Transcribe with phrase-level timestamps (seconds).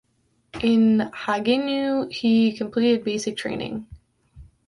[0.61, 3.85] In Haguenau he completed basic training.